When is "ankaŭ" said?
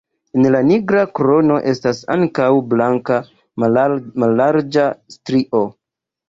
2.13-2.47